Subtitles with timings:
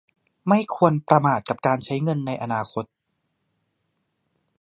[0.47, 2.85] ไม่ควรประมาทกับการใช้เงินในอนาคต